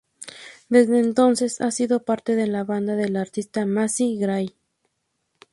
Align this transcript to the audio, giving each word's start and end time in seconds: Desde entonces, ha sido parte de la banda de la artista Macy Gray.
Desde 0.67 0.97
entonces, 0.99 1.61
ha 1.61 1.69
sido 1.69 2.01
parte 2.03 2.35
de 2.35 2.47
la 2.47 2.63
banda 2.63 2.95
de 2.95 3.07
la 3.09 3.21
artista 3.21 3.67
Macy 3.67 4.17
Gray. 4.17 4.55